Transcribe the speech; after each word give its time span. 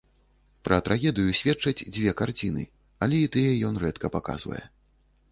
Пра 0.67 0.77
трагедыю 0.85 1.33
сведчаць 1.39 1.85
дзве 1.97 2.13
карціны, 2.21 2.63
але 3.07 3.19
і 3.25 3.27
тыя 3.35 3.51
ён 3.69 3.77
рэдка 3.83 4.11
паказвае. 4.17 4.63